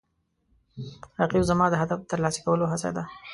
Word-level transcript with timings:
رقیب 1.19 1.41
زما 1.49 1.65
د 1.71 1.75
هدف 1.81 1.99
ترلاسه 2.11 2.39
کولو 2.45 2.65
هڅه 2.73 2.89
ده 2.95 3.03